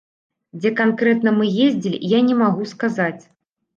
[0.61, 3.19] Дзе канкрэтна мы ездзілі, я не магу сказаць.